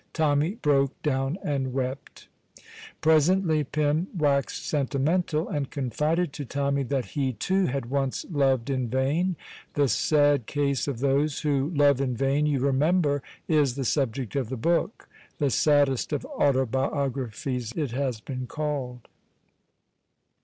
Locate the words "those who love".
11.01-12.01